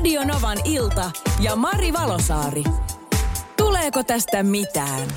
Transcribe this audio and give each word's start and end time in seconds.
Radio 0.00 0.24
Novan 0.24 0.58
ilta 0.64 1.10
ja 1.40 1.56
Mari 1.56 1.92
Valosaari. 1.92 2.64
Tuleeko 3.56 4.04
tästä 4.04 4.42
mitään? 4.42 5.08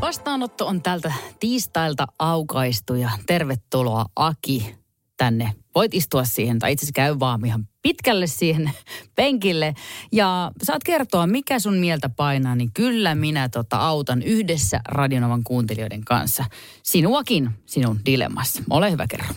Vastaanotto 0.00 0.66
on 0.66 0.82
tältä 0.82 1.12
tiistailta 1.40 2.06
aukaistu 2.18 2.94
ja 2.94 3.10
tervetuloa 3.26 4.04
Aki 4.16 4.76
tänne. 5.16 5.52
Voit 5.74 5.94
istua 5.94 6.24
siihen 6.24 6.58
tai 6.58 6.72
itse 6.72 6.84
asiassa 6.84 6.92
käy 6.92 7.18
vaan 7.20 7.46
ihan 7.46 7.68
pitkälle 7.82 8.26
siihen 8.26 8.70
penkille. 9.16 9.74
Ja 10.12 10.50
saat 10.62 10.84
kertoa, 10.84 11.26
mikä 11.26 11.58
sun 11.58 11.76
mieltä 11.76 12.08
painaa, 12.08 12.54
niin 12.54 12.70
kyllä 12.74 13.14
minä 13.14 13.48
tota 13.48 13.76
autan 13.76 14.22
yhdessä 14.22 14.80
Radionovan 14.88 15.44
kuuntelijoiden 15.44 16.04
kanssa. 16.04 16.44
Sinuakin 16.82 17.50
sinun 17.66 18.00
dilemmassa. 18.06 18.62
Ole 18.70 18.90
hyvä 18.90 19.06
kerro. 19.06 19.34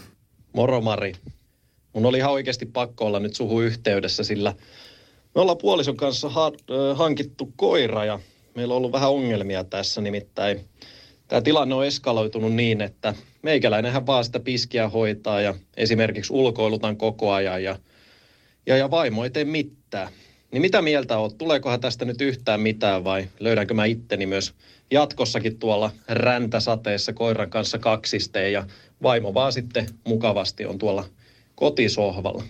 Moro 0.53 0.81
Mari. 0.81 1.13
Mun 1.93 2.05
oli 2.05 2.17
ihan 2.17 2.31
oikeasti 2.31 2.65
pakko 2.65 3.05
olla 3.05 3.19
nyt 3.19 3.35
suhu 3.35 3.61
yhteydessä, 3.61 4.23
sillä 4.23 4.53
me 5.35 5.41
ollaan 5.41 5.57
puolison 5.57 5.97
kanssa 5.97 6.29
ha- 6.29 6.51
hankittu 6.95 7.53
koira 7.55 8.05
ja 8.05 8.19
meillä 8.55 8.73
on 8.73 8.77
ollut 8.77 8.91
vähän 8.91 9.09
ongelmia 9.11 9.63
tässä 9.63 10.01
nimittäin. 10.01 10.59
Tämä 11.27 11.41
tilanne 11.41 11.75
on 11.75 11.85
eskaloitunut 11.85 12.53
niin, 12.53 12.81
että 12.81 13.13
meikäläinenhän 13.41 14.05
vaan 14.05 14.25
sitä 14.25 14.39
piskiä 14.39 14.89
hoitaa 14.89 15.41
ja 15.41 15.55
esimerkiksi 15.77 16.33
ulkoilutan 16.33 16.97
koko 16.97 17.31
ajan 17.31 17.63
ja, 17.63 17.79
ja, 18.65 18.77
ja 18.77 18.91
vaimo 18.91 19.23
ei 19.23 19.29
tee 19.29 19.45
mitään. 19.45 20.07
Niin 20.51 20.61
mitä 20.61 20.81
mieltä 20.81 21.17
oot? 21.17 21.37
Tuleekohan 21.37 21.81
tästä 21.81 22.05
nyt 22.05 22.21
yhtään 22.21 22.61
mitään 22.61 23.03
vai 23.03 23.27
löydänkö 23.39 23.73
mä 23.73 23.85
itteni 23.85 24.25
myös 24.25 24.53
jatkossakin 24.91 25.59
tuolla 25.59 25.91
räntäsateessa 26.07 27.13
koiran 27.13 27.49
kanssa 27.49 27.79
kaksisteen 27.79 28.53
ja 28.53 28.65
vaimo 29.03 29.33
vaan 29.33 29.53
sitten 29.53 29.87
mukavasti 30.07 30.65
on 30.65 30.77
tuolla 30.77 31.05
kotisohvalla. 31.61 32.43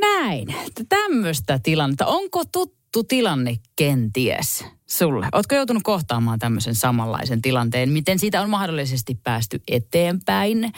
Näin. 0.00 0.54
Tämmöistä 0.88 1.60
tilannetta. 1.62 2.06
Onko 2.06 2.42
tuttu 2.52 3.04
tilanne 3.04 3.56
kenties 3.76 4.64
sulle? 4.86 5.28
Oletko 5.32 5.54
joutunut 5.54 5.82
kohtaamaan 5.82 6.38
tämmöisen 6.38 6.74
samanlaisen 6.74 7.42
tilanteen? 7.42 7.88
Miten 7.88 8.18
siitä 8.18 8.42
on 8.42 8.50
mahdollisesti 8.50 9.18
päästy 9.22 9.62
eteenpäin? 9.68 10.72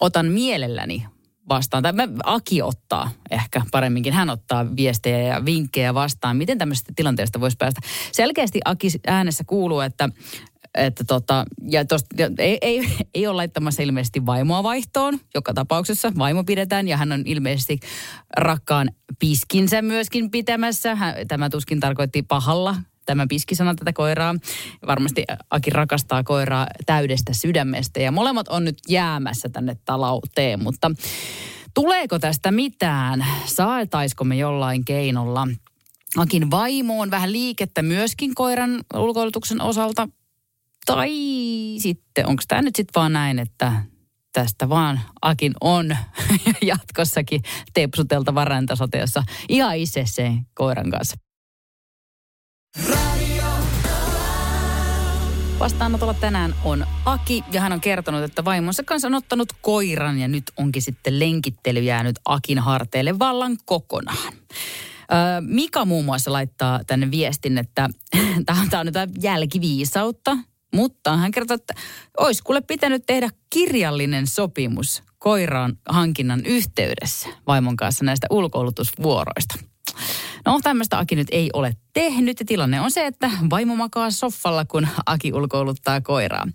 Otan 0.00 0.26
mielelläni 0.26 1.06
vastaan, 1.48 1.82
tai 1.82 1.92
Aki 2.24 2.62
ottaa 2.62 3.10
ehkä 3.30 3.62
paremminkin, 3.70 4.12
hän 4.12 4.30
ottaa 4.30 4.76
viestejä 4.76 5.18
ja 5.18 5.44
vinkkejä 5.44 5.94
vastaan, 5.94 6.36
miten 6.36 6.58
tämmöisestä 6.58 6.92
tilanteesta 6.96 7.40
voisi 7.40 7.56
päästä. 7.56 7.80
Selkeästi 8.12 8.60
Aki 8.64 8.88
äänessä 9.06 9.44
kuuluu, 9.46 9.80
että 9.80 10.08
että 10.76 11.04
tota, 11.04 11.44
ja 11.70 11.84
tosta, 11.84 12.16
ja 12.18 12.30
ei, 12.38 12.58
ei, 12.60 12.88
ei 13.14 13.26
ole 13.26 13.36
laittamassa 13.36 13.82
ilmeisesti 13.82 14.26
vaimoa 14.26 14.62
vaihtoon. 14.62 15.18
Joka 15.34 15.54
tapauksessa 15.54 16.12
vaimo 16.18 16.44
pidetään 16.44 16.88
ja 16.88 16.96
hän 16.96 17.12
on 17.12 17.22
ilmeisesti 17.24 17.78
rakkaan 18.36 18.90
piskinsä 19.18 19.82
myöskin 19.82 20.30
pitämässä. 20.30 20.94
Hän, 20.94 21.14
tämä 21.28 21.50
tuskin 21.50 21.80
tarkoitti 21.80 22.22
pahalla 22.22 22.76
tämä 23.06 23.26
piskisana 23.28 23.74
tätä 23.74 23.92
koiraa. 23.92 24.34
Varmasti 24.86 25.24
Aki 25.50 25.70
rakastaa 25.70 26.24
koiraa 26.24 26.66
täydestä 26.86 27.32
sydämestä 27.34 28.00
ja 28.00 28.12
molemmat 28.12 28.48
on 28.48 28.64
nyt 28.64 28.78
jäämässä 28.88 29.48
tänne 29.48 29.76
talouteen, 29.84 30.62
mutta 30.62 30.90
tuleeko 31.74 32.18
tästä 32.18 32.50
mitään? 32.50 33.26
Saataisiko 33.44 34.24
me 34.24 34.36
jollain 34.36 34.84
keinolla 34.84 35.48
Akin 36.16 36.50
vaimoon 36.50 37.10
vähän 37.10 37.32
liikettä 37.32 37.82
myöskin 37.82 38.34
koiran 38.34 38.84
ulkoilutuksen 38.94 39.60
osalta? 39.60 40.08
Tai 40.86 41.10
sitten, 41.78 42.26
onko 42.26 42.42
tämä 42.48 42.62
nyt 42.62 42.76
sitten 42.76 43.00
vaan 43.00 43.12
näin, 43.12 43.38
että 43.38 43.72
tästä 44.32 44.68
vaan 44.68 45.00
Akin 45.22 45.52
on 45.60 45.96
jatkossakin 46.62 47.42
tepsuteltava 47.74 48.44
räntäsateessa 48.44 49.22
ihan 49.48 49.76
itse 49.76 50.02
sen 50.06 50.46
koiran 50.54 50.90
kanssa. 50.90 51.16
Vastaanotolla 55.58 56.14
tänään 56.14 56.54
on 56.64 56.86
Aki 57.04 57.44
ja 57.52 57.60
hän 57.60 57.72
on 57.72 57.80
kertonut, 57.80 58.22
että 58.22 58.44
vaimonsa 58.44 58.82
kanssa 58.84 59.08
on 59.08 59.14
ottanut 59.14 59.52
koiran 59.60 60.18
ja 60.18 60.28
nyt 60.28 60.44
onkin 60.56 60.82
sitten 60.82 61.18
lenkittely 61.18 61.80
jäänyt 61.80 62.20
Akin 62.24 62.58
harteille 62.58 63.18
vallan 63.18 63.56
kokonaan. 63.64 64.32
Mika 65.40 65.84
muun 65.84 66.04
muassa 66.04 66.32
laittaa 66.32 66.80
tänne 66.86 67.10
viestin, 67.10 67.58
että 67.58 67.88
tämä 68.46 68.80
on 68.80 68.86
nyt 68.86 69.22
jälkiviisautta, 69.22 70.36
mutta 70.74 71.16
hän 71.16 71.30
kertoo, 71.30 71.54
että 71.54 71.74
olisi 72.18 72.42
kuule 72.42 72.60
pitänyt 72.60 73.06
tehdä 73.06 73.30
kirjallinen 73.50 74.26
sopimus 74.26 75.02
koiraan 75.18 75.78
hankinnan 75.88 76.46
yhteydessä 76.46 77.28
vaimon 77.46 77.76
kanssa 77.76 78.04
näistä 78.04 78.26
ulkoilutusvuoroista. 78.30 79.54
No 80.44 80.60
tämmöistä 80.62 80.98
Aki 80.98 81.16
nyt 81.16 81.28
ei 81.30 81.50
ole 81.52 81.76
tehnyt 81.92 82.40
ja 82.40 82.46
tilanne 82.46 82.80
on 82.80 82.90
se, 82.90 83.06
että 83.06 83.30
vaimo 83.50 83.76
makaa 83.76 84.10
soffalla, 84.10 84.64
kun 84.64 84.88
Aki 85.06 85.32
ulkoiluttaa 85.32 86.00
koiraa. 86.00 86.46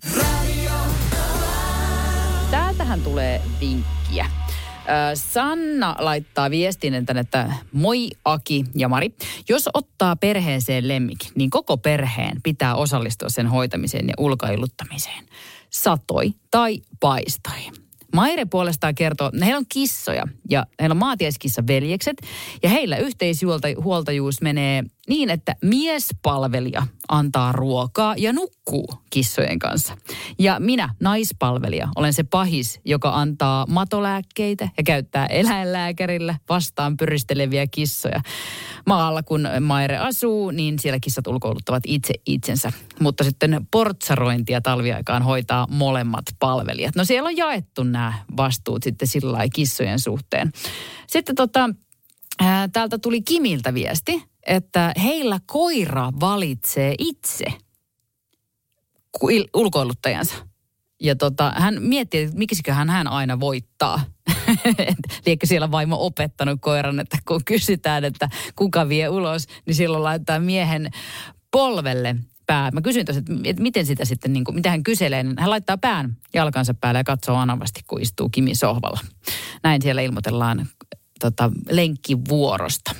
Täältähän 2.50 3.02
tulee 3.02 3.42
vinkkiä. 3.60 4.41
Sanna 5.14 5.96
laittaa 5.98 6.50
viestin 6.50 7.06
tänne, 7.06 7.20
että 7.20 7.52
moi 7.72 8.10
Aki 8.24 8.64
ja 8.74 8.88
Mari. 8.88 9.14
Jos 9.48 9.68
ottaa 9.74 10.16
perheeseen 10.16 10.88
lemmik, 10.88 11.18
niin 11.34 11.50
koko 11.50 11.76
perheen 11.76 12.42
pitää 12.42 12.74
osallistua 12.74 13.28
sen 13.28 13.46
hoitamiseen 13.46 14.08
ja 14.08 14.14
ulkoiluttamiseen. 14.18 15.24
Satoi 15.70 16.34
tai 16.50 16.82
paistai. 17.00 17.60
Maire 18.14 18.44
puolestaan 18.44 18.94
kertoo, 18.94 19.28
että 19.28 19.44
heillä 19.44 19.58
on 19.58 19.66
kissoja 19.68 20.24
ja 20.50 20.66
heillä 20.80 20.92
on 20.92 20.98
maatieskissa 20.98 21.66
veljekset 21.66 22.16
ja 22.62 22.68
heillä 22.68 22.96
yhteishuoltajuus 22.96 24.40
menee 24.40 24.82
niin, 25.08 25.30
että 25.30 25.56
miespalvelija 25.62 26.86
antaa 27.08 27.52
ruokaa 27.52 28.14
ja 28.18 28.32
nukkuu 28.32 28.94
kissojen 29.10 29.58
kanssa. 29.58 29.96
Ja 30.38 30.60
minä, 30.60 30.94
naispalvelija, 31.00 31.88
olen 31.96 32.12
se 32.12 32.22
pahis, 32.22 32.80
joka 32.84 33.10
antaa 33.14 33.66
matolääkkeitä 33.68 34.68
ja 34.76 34.82
käyttää 34.82 35.26
eläinlääkärillä 35.26 36.34
vastaan 36.48 36.96
pyristeleviä 36.96 37.66
kissoja. 37.66 38.20
Maalla 38.86 39.22
kun 39.22 39.48
Maire 39.60 39.96
asuu, 39.96 40.50
niin 40.50 40.78
siellä 40.78 40.98
kissat 41.00 41.26
ulkoiluttavat 41.26 41.82
itse 41.86 42.14
itsensä. 42.26 42.72
Mutta 43.00 43.24
sitten 43.24 43.66
portsarointia 43.70 44.60
talviaikaan 44.60 45.22
hoitaa 45.22 45.66
molemmat 45.70 46.24
palvelijat. 46.38 46.96
No 46.96 47.04
siellä 47.04 47.28
on 47.28 47.36
jaettu 47.36 47.82
nämä 47.82 48.14
vastuut 48.36 48.82
sitten 48.82 49.08
sillä 49.08 49.38
kissojen 49.54 49.98
suhteen. 49.98 50.52
Sitten 51.06 51.34
tota, 51.34 51.70
täältä 52.72 52.98
tuli 52.98 53.22
Kimiltä 53.22 53.74
viesti, 53.74 54.31
että 54.46 54.92
heillä 55.02 55.40
koira 55.46 56.12
valitsee 56.20 56.94
itse 56.98 57.44
ulkoiluttajansa. 59.54 60.34
Ja 61.00 61.16
tota, 61.16 61.52
hän 61.56 61.82
miettii, 61.82 62.22
että 62.22 62.38
miksiköhän 62.38 62.90
hän 62.90 63.08
aina 63.08 63.40
voittaa. 63.40 64.00
Liekö 65.26 65.46
siellä 65.46 65.70
vaimo 65.70 66.06
opettanut 66.06 66.58
koiran, 66.60 67.00
että 67.00 67.18
kun 67.28 67.44
kysytään, 67.44 68.04
että 68.04 68.28
kuka 68.56 68.88
vie 68.88 69.08
ulos, 69.08 69.46
niin 69.66 69.74
silloin 69.74 70.02
laittaa 70.02 70.38
miehen 70.38 70.90
polvelle 71.50 72.16
pää. 72.46 72.70
Mä 72.70 72.80
kysyin 72.80 73.06
tuossa, 73.06 73.18
että, 73.18 73.32
että 73.44 73.62
miten 73.62 73.86
sitä 73.86 74.04
sitten, 74.04 74.32
niin 74.32 74.44
kuin, 74.44 74.54
mitä 74.54 74.70
hän 74.70 74.82
kyselee. 74.82 75.22
Niin 75.22 75.38
hän 75.38 75.50
laittaa 75.50 75.78
pään 75.78 76.16
jalkansa 76.34 76.74
päälle 76.74 77.00
ja 77.00 77.04
katsoo 77.04 77.36
anavasti, 77.36 77.80
kun 77.86 78.00
istuu 78.00 78.28
Kimin 78.28 78.56
sohvalla. 78.56 79.00
Näin 79.62 79.82
siellä 79.82 80.02
ilmoitellaan 80.02 80.66
tota, 81.20 81.50
lenkkivuorosta. 81.70 82.94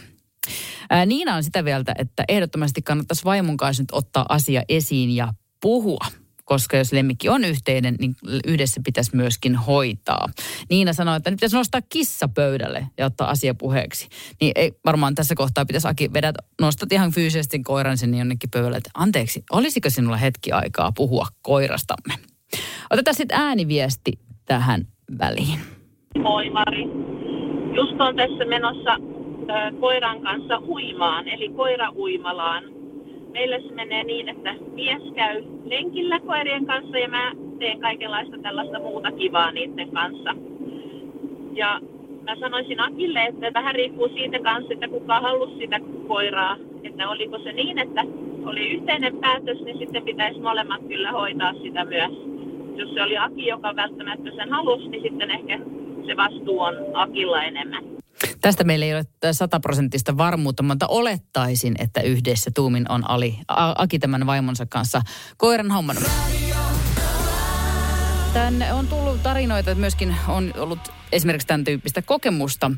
Ää, 0.90 1.06
Niina 1.06 1.34
on 1.34 1.42
sitä 1.42 1.62
mieltä, 1.62 1.94
että 1.98 2.24
ehdottomasti 2.28 2.82
kannattaisi 2.82 3.24
vaimon 3.24 3.56
kanssa 3.56 3.82
nyt 3.82 3.92
ottaa 3.92 4.26
asia 4.28 4.62
esiin 4.68 5.16
ja 5.16 5.34
puhua 5.60 6.06
koska 6.44 6.76
jos 6.76 6.92
lemmikki 6.92 7.28
on 7.28 7.44
yhteinen, 7.44 7.94
niin 7.98 8.14
yhdessä 8.46 8.80
pitäisi 8.84 9.16
myöskin 9.16 9.56
hoitaa. 9.56 10.28
Niina 10.70 10.92
sanoi, 10.92 11.16
että 11.16 11.30
nyt 11.30 11.36
pitäisi 11.36 11.56
nostaa 11.56 11.80
kissa 11.88 12.28
pöydälle 12.28 12.86
ja 12.98 13.06
ottaa 13.06 13.30
asia 13.30 13.54
puheeksi. 13.54 14.08
Niin 14.40 14.52
ei, 14.54 14.72
varmaan 14.84 15.14
tässä 15.14 15.34
kohtaa 15.34 15.64
pitäisi 15.64 15.88
Aki 15.88 16.10
vedät, 16.14 16.34
nostat 16.60 16.92
ihan 16.92 17.12
fyysisesti 17.12 17.62
koiran 17.62 17.98
sinne 17.98 18.18
jonnekin 18.18 18.50
pöydälle, 18.50 18.76
että 18.76 18.90
anteeksi, 18.94 19.44
olisiko 19.52 19.90
sinulla 19.90 20.16
hetki 20.16 20.52
aikaa 20.52 20.92
puhua 20.92 21.26
koirastamme? 21.42 22.14
Otetaan 22.90 23.14
sitten 23.14 23.38
ääniviesti 23.38 24.12
tähän 24.44 24.86
väliin. 25.18 25.58
Moi 26.22 26.50
Mari. 26.50 26.82
Just 27.74 28.00
on 28.00 28.16
tässä 28.16 28.44
menossa 28.44 29.21
koiran 29.80 30.20
kanssa 30.20 30.62
uimaan, 30.68 31.28
eli 31.28 31.48
koira-uimalaan. 31.48 32.64
Meille 33.32 33.60
se 33.60 33.74
menee 33.74 34.04
niin, 34.04 34.28
että 34.28 34.54
mies 34.74 35.02
käy 35.14 35.42
lenkillä 35.64 36.20
koirien 36.20 36.66
kanssa 36.66 36.98
ja 36.98 37.08
mä 37.08 37.32
teen 37.58 37.80
kaikenlaista 37.80 38.36
tällaista 38.42 38.78
muuta 38.78 39.12
kivaa 39.12 39.52
niiden 39.52 39.90
kanssa. 39.90 40.34
Ja 41.52 41.80
mä 42.22 42.36
sanoisin 42.40 42.80
Akille, 42.80 43.24
että 43.24 43.50
vähän 43.54 43.74
riippuu 43.74 44.08
siitä 44.08 44.38
kanssa, 44.38 44.72
että 44.72 44.88
kuka 44.88 45.20
halusi 45.20 45.56
sitä 45.58 45.80
koiraa. 46.08 46.56
Että 46.84 47.08
oliko 47.08 47.38
se 47.38 47.52
niin, 47.52 47.78
että 47.78 48.04
oli 48.46 48.70
yhteinen 48.70 49.16
päätös, 49.16 49.60
niin 49.60 49.78
sitten 49.78 50.02
pitäisi 50.02 50.40
molemmat 50.40 50.80
kyllä 50.88 51.12
hoitaa 51.12 51.52
sitä 51.62 51.84
myös. 51.84 52.12
Jos 52.76 52.94
se 52.94 53.02
oli 53.02 53.18
Aki, 53.18 53.46
joka 53.46 53.76
välttämättä 53.76 54.30
sen 54.36 54.50
halusi, 54.50 54.88
niin 54.88 55.02
sitten 55.02 55.30
ehkä 55.30 55.58
se 56.06 56.16
vastuu 56.16 56.60
on 56.60 56.74
Akilla 56.94 57.42
enemmän. 57.42 57.91
Tästä 58.42 58.64
meillä 58.64 58.86
ei 58.86 58.94
ole 58.94 59.32
sataprosenttista 59.32 60.16
varmuutta, 60.16 60.62
mutta 60.62 60.86
olettaisin, 60.86 61.74
että 61.78 62.00
yhdessä 62.00 62.50
tuumin 62.54 62.90
on 62.90 63.10
Ali, 63.10 63.38
Aki 63.78 63.98
tämän 63.98 64.26
vaimonsa 64.26 64.66
kanssa 64.66 65.02
koiran 65.36 65.70
hommannut. 65.70 66.10
Tänne 68.32 68.72
on 68.72 68.86
tullut 68.86 69.22
tarinoita, 69.22 69.70
että 69.70 69.80
myöskin 69.80 70.16
on 70.28 70.52
ollut 70.58 70.92
esimerkiksi 71.12 71.46
tämän 71.46 71.64
tyyppistä 71.64 72.02
kokemusta. 72.02 72.70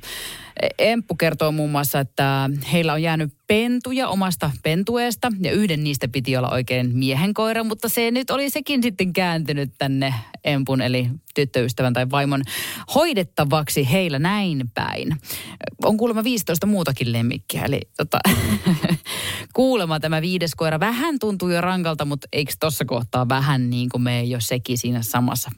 Emppu 0.78 1.14
kertoo 1.14 1.52
muun 1.52 1.70
muassa, 1.70 2.00
että 2.00 2.50
heillä 2.72 2.92
on 2.92 3.02
jäänyt 3.02 3.32
pentuja 3.46 4.08
omasta 4.08 4.50
pentueesta 4.62 5.32
ja 5.40 5.52
yhden 5.52 5.84
niistä 5.84 6.08
piti 6.08 6.36
olla 6.36 6.50
oikein 6.50 6.96
miehen 6.96 7.34
koira, 7.34 7.64
mutta 7.64 7.88
se 7.88 8.10
nyt 8.10 8.31
oli 8.31 8.50
sekin 8.50 8.82
sitten 8.82 9.12
kääntynyt 9.12 9.70
tänne 9.78 10.14
Empun 10.44 10.82
eli 10.82 11.08
tyttöystävän 11.34 11.92
tai 11.92 12.10
vaimon 12.10 12.42
hoidettavaksi 12.94 13.90
heillä 13.92 14.19
näin 14.19 14.70
päin. 14.75 15.16
On 15.84 15.96
kuulemma 15.96 16.25
15 16.25 16.66
muutakin 16.66 17.12
lemmikkiä, 17.12 17.64
eli 17.64 17.81
tota, 17.96 18.19
kuulemma 19.54 20.00
tämä 20.00 20.22
viides 20.22 20.54
koira 20.54 20.81
vähän 20.81 21.19
tuntuu 21.19 21.48
jo 21.48 21.60
rankalta, 21.60 22.04
mutta 22.04 22.28
eikö 22.32 22.52
tuossa 22.60 22.84
kohtaa 22.84 23.28
vähän 23.28 23.70
niin 23.70 23.88
kuin 23.88 24.02
me 24.02 24.20
ei 24.20 24.34
ole 24.34 24.40
sekin 24.40 24.78
siinä 24.78 25.02
samassa. 25.02 25.50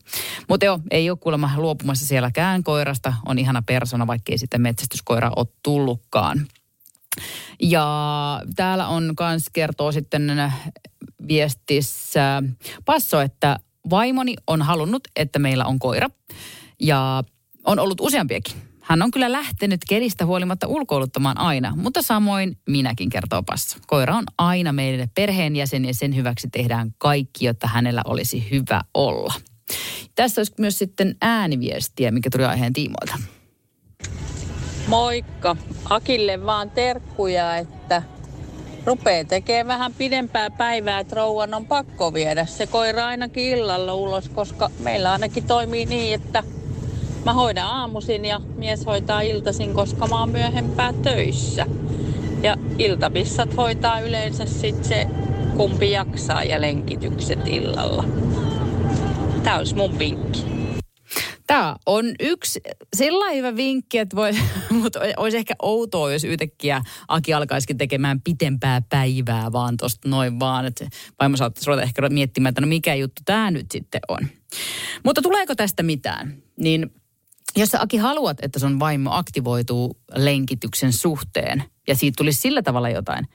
Mutta 0.48 0.66
joo, 0.66 0.80
ei 0.90 1.10
ole 1.10 1.18
kuulemma 1.20 1.50
luopumassa 1.56 2.06
sielläkään 2.06 2.64
koirasta, 2.66 3.14
on 3.26 3.38
ihana 3.38 3.62
persona, 3.62 4.06
vaikka 4.06 4.32
ei 4.32 4.38
sitä 4.38 4.58
metsästyskoira 4.58 5.32
ole 5.36 5.46
tullutkaan. 5.62 6.46
Ja 7.62 7.86
täällä 8.56 8.88
on 8.88 9.12
kans 9.16 9.46
kertoo 9.52 9.92
sitten 9.92 10.52
viestissä 11.28 12.42
Passo, 12.84 13.20
että 13.20 13.58
vaimoni 13.90 14.34
on 14.46 14.62
halunnut, 14.62 15.08
että 15.16 15.38
meillä 15.38 15.64
on 15.64 15.78
koira. 15.78 16.08
Ja 16.80 17.24
on 17.64 17.78
ollut 17.78 18.00
useampiakin. 18.00 18.54
Hän 18.82 19.02
on 19.02 19.10
kyllä 19.10 19.32
lähtenyt 19.32 19.80
kelistä 19.88 20.26
huolimatta 20.26 20.66
ulkoiluttamaan 20.66 21.38
aina, 21.38 21.72
mutta 21.76 22.02
samoin 22.02 22.58
minäkin 22.68 23.10
kertoo 23.10 23.42
Passo. 23.42 23.78
Koira 23.86 24.16
on 24.16 24.24
aina 24.38 24.72
meille 24.72 25.08
perheenjäsen 25.14 25.84
ja 25.84 25.94
sen 25.94 26.16
hyväksi 26.16 26.48
tehdään 26.52 26.90
kaikki, 26.98 27.46
jotta 27.46 27.66
hänellä 27.66 28.02
olisi 28.06 28.50
hyvä 28.50 28.80
olla. 28.94 29.34
Tässä 30.16 30.40
olisi 30.40 30.54
myös 30.58 30.78
sitten 30.78 31.16
ääniviestiä, 31.22 32.10
mikä 32.10 32.30
tuli 32.30 32.44
aiheen 32.44 32.72
tiimoilta. 32.72 33.14
Moikka. 34.88 35.56
Akille 35.90 36.46
vaan 36.46 36.70
terkkuja, 36.70 37.56
että 37.56 38.02
rupee 38.86 39.24
tekemään 39.24 39.66
vähän 39.66 39.94
pidempää 39.94 40.50
päivää, 40.50 41.00
että 41.00 41.16
rouvan 41.16 41.54
on 41.54 41.66
pakko 41.66 42.14
viedä 42.14 42.46
se 42.46 42.66
koira 42.66 43.06
ainakin 43.06 43.44
illalla 43.44 43.94
ulos, 43.94 44.28
koska 44.28 44.70
meillä 44.78 45.12
ainakin 45.12 45.46
toimii 45.46 45.86
niin, 45.86 46.14
että 46.14 46.42
mä 47.24 47.32
hoidan 47.32 47.66
aamuisin 47.66 48.24
ja 48.24 48.40
mies 48.56 48.86
hoitaa 48.86 49.20
iltaisin, 49.20 49.74
koska 49.74 50.06
mä 50.06 50.20
oon 50.20 50.30
myöhempää 50.30 50.92
töissä. 50.92 51.66
Ja 52.42 52.56
iltabissat 52.78 53.56
hoitaa 53.56 54.00
yleensä 54.00 54.46
sitten 54.46 54.84
se 54.84 55.06
kumpi 55.56 55.90
jaksaa 55.90 56.44
ja 56.44 56.60
lenkitykset 56.60 57.46
illalla. 57.46 58.04
Tämä 59.46 59.58
olisi 59.58 59.74
mun 59.74 59.98
vinkki. 59.98 60.44
Tämä 61.46 61.76
on 61.86 62.04
yksi 62.20 62.60
sillä 62.96 63.32
hyvä 63.32 63.56
vinkki, 63.56 63.98
että 63.98 64.16
voi, 64.16 64.32
mutta 64.82 65.00
olisi 65.16 65.36
ehkä 65.36 65.54
outoa, 65.62 66.12
jos 66.12 66.24
yhtäkkiä 66.24 66.82
Aki 67.08 67.34
alkaisikin 67.34 67.78
tekemään 67.78 68.20
pitempää 68.20 68.82
päivää 68.88 69.52
vaan 69.52 69.76
tuosta 69.76 70.08
noin 70.08 70.40
vaan. 70.40 70.66
Että 70.66 70.88
vaimo 71.20 71.36
saattaisi 71.36 71.66
ruveta 71.66 71.82
ehkä 71.82 72.08
miettimään, 72.08 72.50
että 72.50 72.60
no 72.60 72.66
mikä 72.66 72.94
juttu 72.94 73.22
tämä 73.24 73.50
nyt 73.50 73.66
sitten 73.70 74.00
on. 74.08 74.18
Mutta 75.04 75.22
tuleeko 75.22 75.54
tästä 75.54 75.82
mitään? 75.82 76.42
Niin 76.60 76.90
jos 77.56 77.68
sä 77.68 77.80
Aki 77.80 77.96
haluat, 77.96 78.36
että 78.42 78.58
sun 78.58 78.80
vaimo 78.80 79.10
aktivoituu 79.12 79.96
lenkityksen 80.14 80.92
suhteen 80.92 81.64
ja 81.88 81.94
siitä 81.94 82.16
tulisi 82.16 82.40
sillä 82.40 82.62
tavalla 82.62 82.88
jotain, 82.88 83.26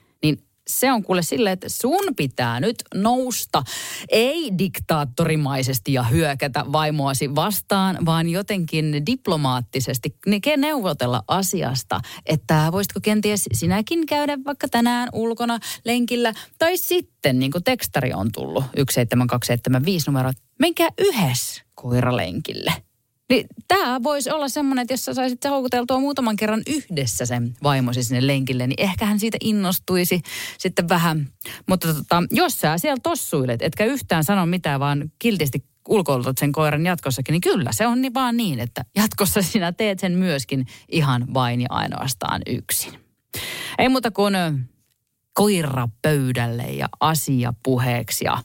se 0.66 0.92
on 0.92 1.02
kuule 1.02 1.22
silleen, 1.22 1.52
että 1.52 1.68
sun 1.68 2.14
pitää 2.16 2.60
nyt 2.60 2.76
nousta, 2.94 3.62
ei 4.08 4.52
diktaattorimaisesti 4.58 5.92
ja 5.92 6.02
hyökätä 6.02 6.64
vaimoasi 6.72 7.34
vastaan, 7.34 7.98
vaan 8.06 8.28
jotenkin 8.28 9.06
diplomaattisesti 9.06 10.16
neuvotella 10.56 11.22
asiasta, 11.28 12.00
että 12.26 12.68
voisitko 12.72 13.00
kenties 13.02 13.44
sinäkin 13.52 14.06
käydä 14.06 14.38
vaikka 14.44 14.68
tänään 14.68 15.08
ulkona 15.12 15.58
lenkillä, 15.84 16.32
tai 16.58 16.76
sitten 16.76 17.38
niin 17.38 17.52
kuin 17.52 17.64
tekstari 17.64 18.12
on 18.12 18.32
tullut, 18.32 18.64
17275 18.64 20.10
numero, 20.10 20.30
menkää 20.58 20.88
yhdessä 20.98 21.62
koiralenkille. 21.74 22.91
Niin 23.32 23.46
tämä 23.68 24.02
voisi 24.02 24.30
olla 24.30 24.48
semmoinen, 24.48 24.82
että 24.82 24.92
jos 24.92 25.04
sä 25.04 25.14
saisit 25.14 25.44
houkuteltua 25.44 26.00
muutaman 26.00 26.36
kerran 26.36 26.62
yhdessä 26.66 27.26
sen 27.26 27.54
vaimosi 27.62 28.02
sinne 28.02 28.26
lenkille, 28.26 28.66
niin 28.66 28.82
ehkä 28.82 29.06
hän 29.06 29.18
siitä 29.18 29.38
innostuisi 29.40 30.22
sitten 30.58 30.88
vähän. 30.88 31.28
Mutta 31.68 31.94
tota, 31.94 32.22
jos 32.30 32.60
sä 32.60 32.78
siellä 32.78 33.00
tossuilet, 33.02 33.62
etkä 33.62 33.84
yhtään 33.84 34.24
sano 34.24 34.46
mitään, 34.46 34.80
vaan 34.80 35.12
kiltisti 35.18 35.64
ulkoilutat 35.88 36.38
sen 36.38 36.52
koiran 36.52 36.86
jatkossakin, 36.86 37.32
niin 37.32 37.40
kyllä 37.40 37.70
se 37.72 37.86
on 37.86 38.02
niin 38.02 38.14
vaan 38.14 38.36
niin, 38.36 38.60
että 38.60 38.84
jatkossa 38.96 39.42
sinä 39.52 39.72
teet 39.72 39.98
sen 39.98 40.12
myöskin 40.12 40.66
ihan 40.88 41.34
vain 41.34 41.60
ja 41.60 41.68
ainoastaan 41.70 42.42
yksin. 42.46 42.92
Ei 43.78 43.88
muuta 43.88 44.10
kuin 44.10 44.34
koira 45.32 45.88
pöydälle 46.02 46.62
ja 46.62 46.88
asia 47.00 47.52
puheeksi 47.62 48.24
ja 48.24 48.38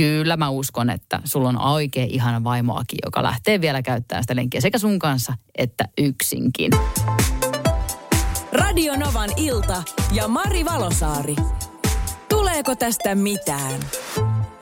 Kyllä 0.00 0.36
mä 0.36 0.48
uskon, 0.48 0.90
että 0.90 1.20
sulla 1.24 1.48
on 1.48 1.58
oikein 1.58 2.10
ihana 2.10 2.44
vaimoakin, 2.44 2.98
joka 3.04 3.22
lähtee 3.22 3.60
vielä 3.60 3.82
käyttämään 3.82 4.22
sitä 4.22 4.36
lenkkiä 4.36 4.60
sekä 4.60 4.78
sun 4.78 4.98
kanssa 4.98 5.32
että 5.58 5.84
yksinkin. 5.98 6.72
Radio 8.52 8.96
Novan 8.96 9.30
ilta 9.36 9.82
ja 10.12 10.28
Mari 10.28 10.64
Valosaari. 10.64 11.36
Tuleeko 12.28 12.76
tästä 12.76 13.14
mitään? 13.14 13.80